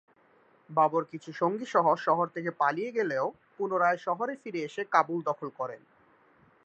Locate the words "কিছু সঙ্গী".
1.05-1.65